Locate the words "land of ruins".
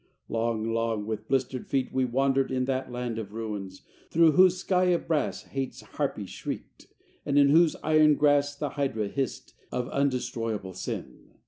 2.91-3.83